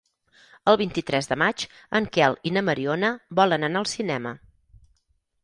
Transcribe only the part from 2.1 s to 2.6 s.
Quel i